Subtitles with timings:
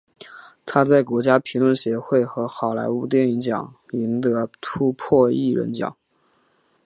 [0.65, 5.95] 他在国家评论协会和好莱坞电影奖赢得突破艺人奖。